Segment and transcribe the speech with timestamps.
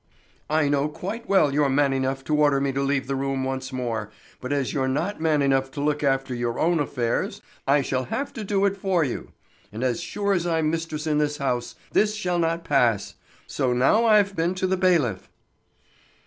[0.49, 3.71] "I know quite well you're man enough to order me to leave the room once
[3.71, 8.05] more; but as you're not man enough to look after your own affairs, I shall
[8.05, 9.31] have to do it for you;
[9.71, 13.13] and as sure as I'm mistress in this house, this shall not pass.
[13.45, 15.29] So now I've been to the bailiff."